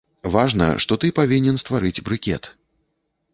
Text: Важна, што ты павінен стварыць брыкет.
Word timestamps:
Важна, 0.35 0.69
што 0.85 0.97
ты 1.03 1.11
павінен 1.19 1.61
стварыць 1.65 2.03
брыкет. 2.09 2.51